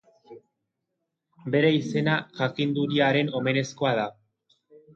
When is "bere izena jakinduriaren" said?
1.57-3.33